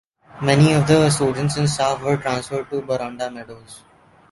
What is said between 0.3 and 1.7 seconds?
Many of the students and